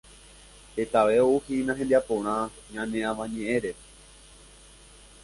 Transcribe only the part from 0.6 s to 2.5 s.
Hetave ouhína hembiaporã